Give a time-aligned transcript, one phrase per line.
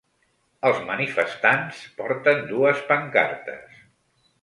[0.69, 3.81] Els manifestants porten dues pancartes.